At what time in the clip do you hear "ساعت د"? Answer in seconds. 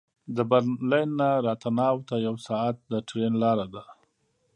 2.47-2.93